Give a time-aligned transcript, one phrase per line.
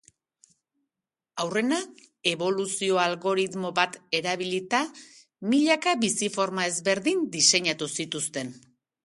[1.43, 1.77] Aurrena,
[2.31, 4.81] eboluzio-algoritmo bat erabilita,
[5.53, 8.53] milaka bizi-forma ezberdin diseinatu zituzten.